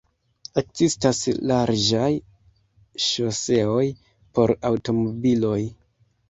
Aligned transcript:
Ekzistas 0.59 1.19
larĝaj 1.51 2.07
ŝoseoj 3.09 3.85
por 4.39 4.55
aŭtomobiloj. 4.71 5.61